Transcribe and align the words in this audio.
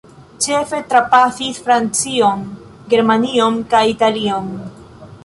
Ĉefe 0.43 0.77
trapasis 0.93 1.59
Francion, 1.67 2.41
Germanion 2.95 3.61
kaj 3.75 3.83
Italion. 3.93 4.49